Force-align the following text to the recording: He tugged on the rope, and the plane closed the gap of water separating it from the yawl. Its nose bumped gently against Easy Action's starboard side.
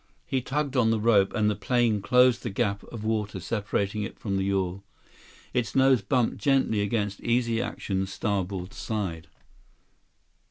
He 0.25 0.41
tugged 0.41 0.75
on 0.75 0.89
the 0.89 0.99
rope, 0.99 1.31
and 1.35 1.47
the 1.47 1.55
plane 1.55 2.01
closed 2.01 2.41
the 2.41 2.49
gap 2.49 2.81
of 2.85 3.03
water 3.03 3.39
separating 3.39 4.01
it 4.01 4.17
from 4.17 4.35
the 4.35 4.45
yawl. 4.45 4.83
Its 5.53 5.75
nose 5.75 6.01
bumped 6.01 6.37
gently 6.37 6.81
against 6.81 7.21
Easy 7.21 7.61
Action's 7.61 8.11
starboard 8.11 8.73
side. 8.73 9.27